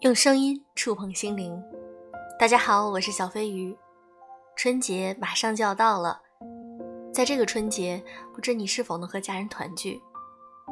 [0.00, 1.58] 用声音触碰心灵。
[2.38, 3.74] 大家好，我是小飞鱼。
[4.54, 6.20] 春节马上就要到了，
[7.10, 8.04] 在这个春节，
[8.34, 9.98] 不知你是否能和家人团聚？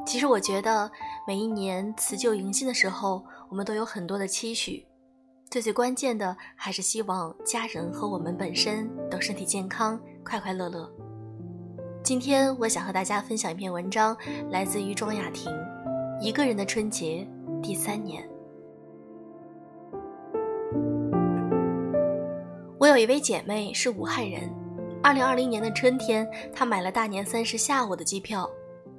[0.06, 0.90] 其实我觉得，
[1.26, 4.86] 每一年辞旧迎新的时候，我们都有很多的期许。
[5.50, 10.92] 最最关键的，还是希望家人和我们本身都身体健康、快快乐乐。
[12.05, 14.16] 今天，我想和大家分享一篇文章，
[14.51, 15.52] 来自于庄雅婷，
[16.20, 17.24] 《一个人的春节》
[17.60, 18.29] 第三年。
[22.77, 24.52] 我有一位姐妹是武汉人，
[25.01, 28.51] 二零二零年的春天，她买了大年三十下午的机票。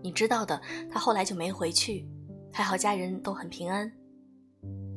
[0.02, 2.08] 你知道的，她后来就没回去，
[2.54, 3.92] 还好家人都很平安。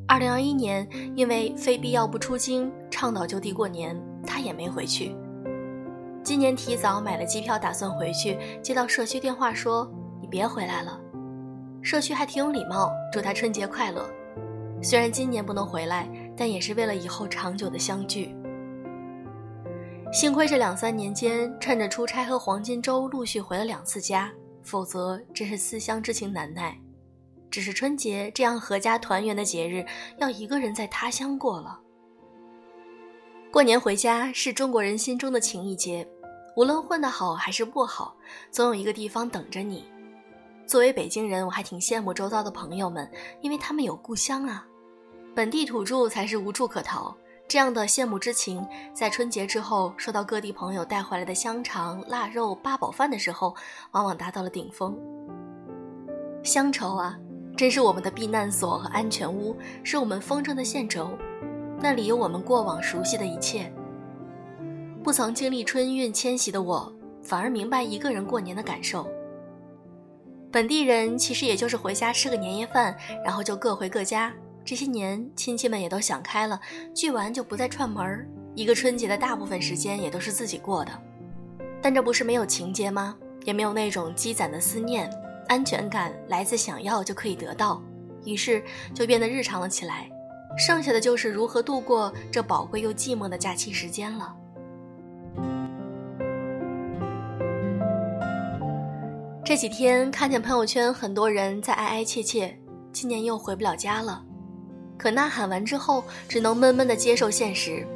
[0.06, 5.12] 二零二一年，因为非必要不出京，倡导就地过年，她也没回去。
[6.26, 9.88] 今年提早买了机票，打算回去，接到社区电话说
[10.20, 11.00] ：“你别回来了。”
[11.80, 14.10] 社区还挺有礼貌，祝他春节快乐。
[14.83, 18.34] 虽然今年不能回来，但也是为了以后长久的相聚。
[20.12, 24.28] 幸亏这两三年间，趁着出差和黄金周陆续回了两次家，
[24.64, 26.77] 否则真是思乡之情难耐。
[27.52, 29.86] 只是春节这样阖家团圆的节日，
[30.18, 31.78] 要一个人在他乡过了。
[33.52, 36.06] 过年回家是中国人心中的情谊节，
[36.56, 38.16] 无论混得好还是不好，
[38.50, 39.84] 总有一个地方等着你。
[40.66, 43.08] 作为北京人，我还挺羡慕周遭的朋友们，
[43.42, 44.66] 因为他们有故乡啊。
[45.34, 47.14] 本地土著才是无处可逃。
[47.46, 53.54] 这样的羡慕之情，在春节之后收到各地朋友带回来的香肠、腊肉、八宝饭的时候，
[53.90, 54.98] 往往达到了顶峰。
[56.42, 57.18] 乡愁啊，
[57.54, 61.10] 真是我们的避难所和安全屋，是我们风筝的线轴，
[61.78, 63.70] 那里有我们过往熟悉的一切。
[65.06, 69.08] 不曾经历春运迁徙的我，反而明白一个人过年的感受。
[70.50, 72.92] 本地人其实也就是回家吃个年夜饭，
[73.24, 74.34] 然后就各回各家。
[74.64, 76.60] 这些年，亲戚们也都想开了，
[76.92, 78.28] 聚完就不再串门儿。
[78.56, 80.90] 一个春节的大部分时间也都是自己过的，
[81.80, 83.16] 但这不是没有情节吗？
[83.45, 85.08] 也没有那种积攒的思念，
[85.46, 87.80] 安全感来自想要就可以得到，
[88.24, 88.61] 于是
[88.92, 90.11] 就变得日常了起来。
[90.58, 94.34] 剩下的就是如何度过这宝贵又寂寞的假期时间了。
[99.46, 102.52] 这几天看见朋友圈很多人在哀哀切切，
[102.92, 104.20] 今年又回不了家了。
[104.98, 107.86] 可呐喊完之后，只能闷闷地接受现实。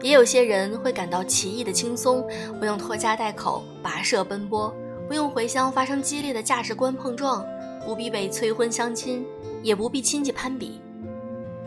[0.00, 2.26] 也有些人会感到奇异的轻松，
[2.58, 4.74] 不用拖家带口、跋涉奔波，
[5.06, 7.44] 不用回乡发生激烈的价值观碰撞，
[7.84, 9.22] 不必被催婚相亲，
[9.62, 10.80] 也不必亲戚攀比。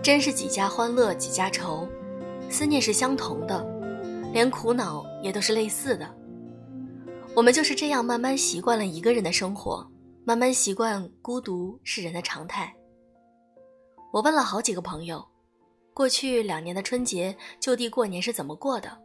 [0.02, 1.88] 真是几家欢乐几家愁，
[2.50, 3.64] 思念是相同的，
[4.34, 6.10] 连苦恼也都是类似的。
[7.36, 9.90] 我们就是这样慢慢习惯了一个人的生活，
[10.24, 12.72] 慢慢习惯孤独是人的常态。
[14.12, 15.26] 我问了好几个朋友，
[15.96, 18.96] 过去两年的春节就地过年是怎么过的？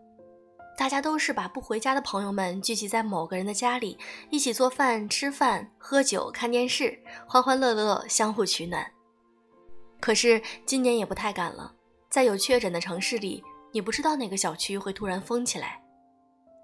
[0.76, 3.96] 大家都是把不回家的朋友们聚集在某个人的家里，
[4.28, 8.86] 一起做饭、吃饭、喝酒、看电视，欢欢乐乐，相互取暖。
[10.00, 11.74] 可是今年也不太敢了，
[12.10, 15.82] 在有确诊的城市里，你不知道哪个小区会突然封起来。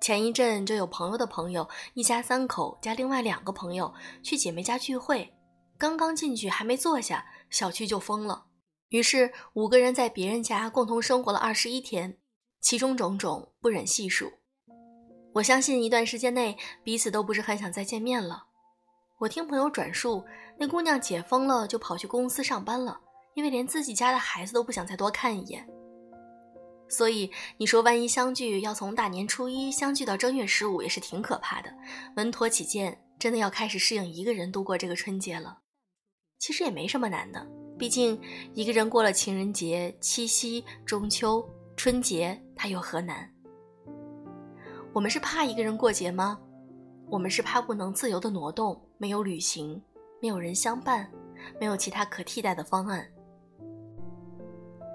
[0.04, 5.32] 前一阵就有朋友的朋友，一家三口加另外两个朋友去姐妹家聚会。
[5.78, 8.44] 刚刚进去，还没坐下，小区就封了。
[8.90, 12.18] 于是五个人在别人家共同生活了二十一天，
[12.60, 14.30] 其中种种不忍细数。
[15.36, 18.44] 我相信一段时间内彼此都不是很想再见面了。
[19.20, 20.22] 我听朋友转述，
[20.58, 23.00] 那姑娘解封了就跑去公司上班了，
[23.32, 25.66] 因为连自己家的孩子都不想再多看一眼。
[26.94, 31.68] 所以你说，万一相聚要从大年初一相聚到正月十五，也是挺可怕的。
[32.14, 35.58] 稳妥起见，真的要开始适应一个人度过这个春节了。
[36.38, 37.44] 其实也没什么难的，
[37.76, 38.16] 毕竟
[38.52, 41.44] 一个人过了情人节、七夕、中秋、
[41.76, 43.28] 春节，他又何难？
[44.92, 46.38] 我们是怕一个人过节吗？
[47.10, 49.82] 我们是怕不能自由的挪动，没有旅行，
[50.22, 51.10] 没有人相伴，
[51.58, 53.04] 没有其他可替代的方案。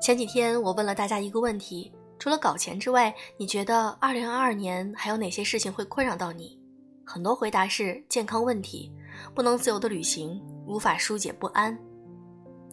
[0.09, 6.59] 前几天我问了大家一个问题：除了搞钱之外，你觉得二零二二年还有哪些事情会困扰到你？
[7.05, 8.91] 很多回答是健康问题，
[9.35, 10.41] 不能自由的旅行。
[10.65, 11.77] 无法疏解不安。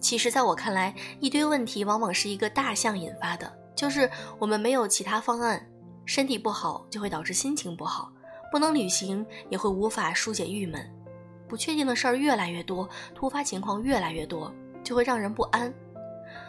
[0.00, 5.62] 其实，在我看来，一堆问题往往是一个大象引发的，就是我们没有其他方案。
[6.06, 8.11] 身体不好就会导致心情不好，
[8.50, 10.91] 不能旅行也会无法疏解郁闷。
[11.47, 14.50] 不确定的事儿越来越多，突发情况越来越多，
[14.83, 15.71] 就会让人不安。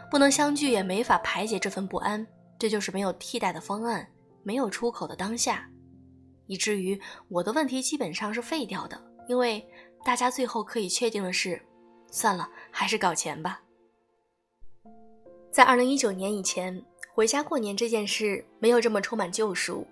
[0.09, 2.25] 不能相聚也没法排解这份不安，
[2.57, 4.07] 这就是没有替代的方案，
[4.43, 5.69] 没有出口的当下，
[6.45, 6.99] 以至于
[7.29, 9.65] 我的问题基本上是废掉的，因为。
[10.05, 11.61] 大家最后可以确定的是，
[12.11, 13.59] 算了，还是搞钱吧。
[15.51, 16.81] 在二零一九年以前，
[17.13, 19.85] 回家过年这件事没有这么充满救赎。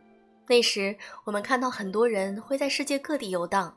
[0.48, 0.96] 那时，
[1.26, 3.76] 我们看到很多人会在世界各地游荡，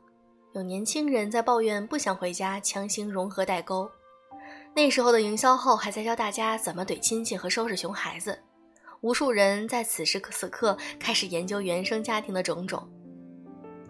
[0.55, 3.91] 有年轻人在抱怨不想回家，强行融合代沟。
[4.79, 8.39] 那时候的营销号还在教大家怎么怼亲戚和收拾熊孩子，
[9.01, 12.89] 无数人在此时此刻开始研究原生家庭的种种。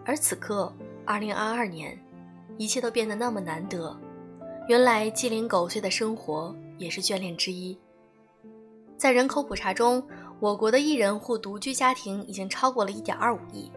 [0.03, 0.75] 而此刻，
[1.05, 1.95] 二零二二年，
[2.57, 3.95] 一切都变得那么难得。
[4.67, 7.77] 原来鸡零狗碎的生活也是眷恋之一。
[8.97, 10.03] 在人口普查中。
[10.39, 13.69] 我国的一人户独居家庭已经超过了一点二五亿。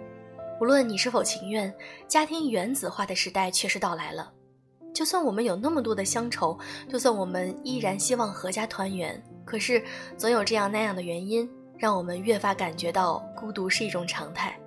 [0.60, 1.74] 无论你是否情愿，
[2.06, 4.32] 家庭原子化的时代确实到来了。
[4.92, 6.58] 就算我们有那么多的乡愁，
[6.88, 9.82] 就算我们依然希望阖家团圆，可是
[10.16, 11.48] 总有这样那样的原因，
[11.78, 14.58] 让我们越发感觉到孤独是一种常态。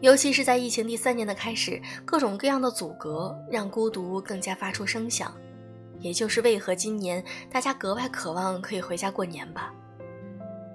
[0.00, 5.34] 尤其是在疫情第三年的开始，各种各样的阻隔让孤独更加发出声响。
[5.98, 9.72] 也就是为何今年大家格外渴望可以回家过年吧。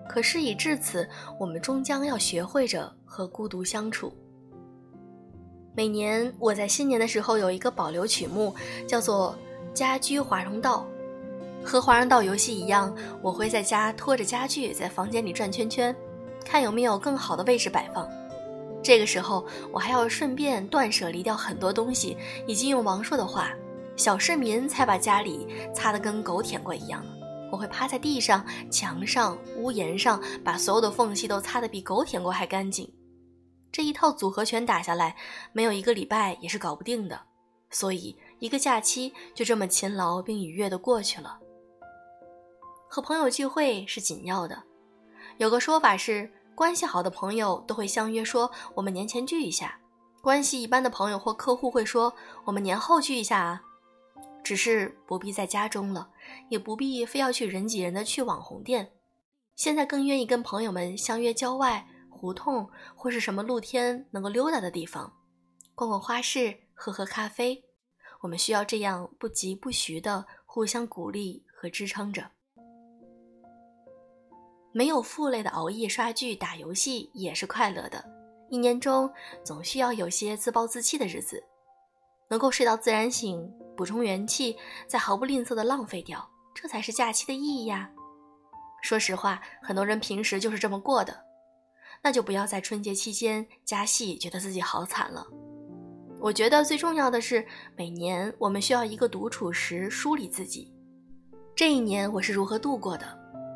[0.07, 1.07] 可事已至此，
[1.39, 4.15] 我们终将要学会着和孤独相处。
[5.75, 8.56] 每年我在新年的时候有一个保留曲目，
[8.88, 9.38] 叫做
[9.74, 10.88] 《家居华容道》。
[11.68, 15.94] 和华容道游戏一样，我会在家拖着家具在房间里转圈圈，
[16.45, 18.10] 看有没有更好的位置摆放。
[18.81, 22.16] 这个时候，我还要顺便断舍离掉很多东西，
[22.48, 23.50] 以及用王朔的话
[23.98, 27.04] ：“小市民才把家里擦得跟狗舔过一样。”
[27.51, 32.89] 我会趴在地上、墙上、屋檐上，把所有的缝隙都擦得比狗舔过还干净。
[33.75, 35.18] 这一套组合拳打下来，
[35.51, 37.24] 没有一个礼拜也是搞不定的。
[37.69, 41.38] 所以，一个假期就这么勤劳并愉悦地过去了。
[42.88, 44.63] 和朋友聚会是紧要的，
[45.39, 49.77] 有个说法是，关系好的朋友都会相约说我们年前聚一下，
[50.22, 52.13] 关系一般的朋友或客户会说
[52.45, 53.62] 我们年后聚一下啊。
[54.42, 56.07] 只是不必在家中了，
[56.48, 58.94] 也不必非要去人挤人的去网红店。
[59.57, 65.12] 现在更愿意跟朋友们相约郊外胡同或是什么露天能够溜达的地方，
[65.75, 67.62] 逛逛花市，喝喝咖啡。
[68.21, 72.31] 我们需要这样不疾不徐的互相鼓励和支撑着。
[74.71, 78.03] 没有负累的熬夜刷剧打游戏也是快乐的。
[78.50, 79.12] 一年中
[79.44, 81.44] 总需要有些自暴自弃的日子。
[82.27, 83.47] 能够睡到自然醒，
[83.77, 84.57] 补充元气，
[84.88, 87.91] 再毫不吝啬的浪费掉，这才是假期的意义呀。
[88.81, 91.25] 说实话，很多人平时就是这么过的，
[92.05, 95.25] 那就不要在春节期间加戏，觉得自己好惨了。
[96.19, 97.43] 我觉得最重要的是，
[97.75, 100.71] 每年我们需要一个独处时梳理自己。
[101.55, 103.07] 这一年我是如何度过的？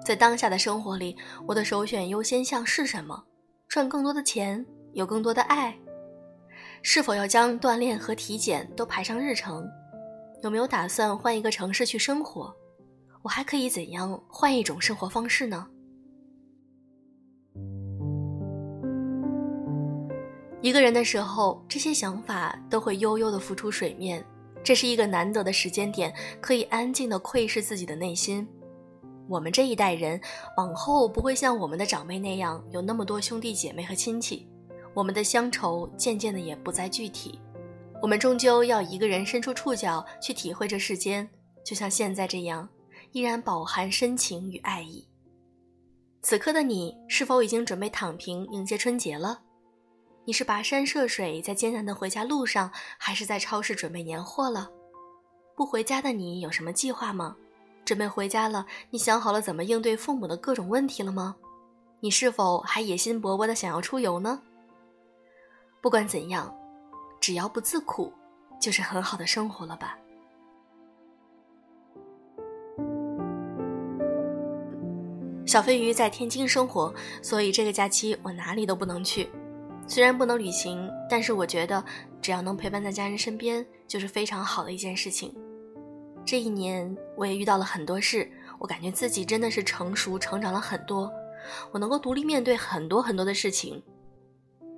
[0.04, 1.16] 在当下的生活里，
[1.46, 3.24] 我的首选优先项是什么？
[3.68, 5.78] 赚更多的钱，有更多的爱。
[6.82, 9.64] 是否要将锻炼和体检都排上日程？
[10.42, 12.52] 有没有打算换一个城市去生活？
[13.22, 15.68] 我还可以怎样换一种生活方式呢？
[20.62, 24.24] 一个人的时候，这些想法都会悠悠的浮出水面。
[24.62, 28.46] 这是一个难得的时间点，可以安静的窥视自己的内心。
[29.30, 30.20] 我们这一代人，
[30.58, 34.46] 往后不会像我们的长辈那样有那么多兄弟姐妹和亲戚。
[34.94, 37.40] 我们的乡愁渐渐的也不再具体，
[38.02, 41.30] 我们终究要一个人伸出触角去体会这世间，
[41.64, 42.68] 就像现在这样，
[43.14, 45.08] 依然饱含深情与爱意。
[46.22, 49.40] 此刻的你是否已经准备躺平迎接春节了？
[50.30, 54.70] 你是跋山涉水在艰难的回家路上，还是在超市准备年货了？
[55.56, 57.36] 不回家的你有什么计划吗？
[57.84, 61.36] 准备回家了，你想好了怎么应对父母的各种问题了吗？
[62.00, 64.40] 你是否还野心勃勃的想要出游呢？
[65.82, 66.56] 不管怎样，
[67.20, 68.14] 只要不自苦，
[68.62, 69.98] 就是很好的生活了吧。
[75.48, 76.94] 小飞鱼在天津生活，
[77.24, 79.28] 所以这个假期我哪里都不能去。
[79.90, 81.84] 虽然不能旅行，但是我觉得
[82.22, 85.36] 只要能陪伴在家人身边，就是非常好的一件事情。
[86.24, 91.12] 这一年我也遇到了很多事，我感觉自己真的是成熟成长了很多，
[91.72, 93.82] 我能够独立面对很多很多的事情。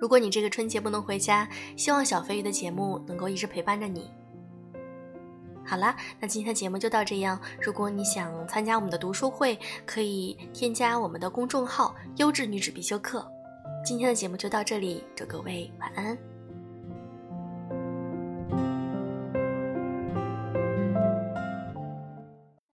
[0.00, 4.10] 如果你这个春节不能回家，希望小飞鱼的节目能够一直陪伴着你。
[5.62, 7.38] 好啦，那今天的节目就到这样。
[7.60, 13.30] 如果你想参加我们的读书会，可以添加我们的公众号“优质女子必修课”。
[13.84, 16.16] 今天的节目就到这里，祝各位晚安。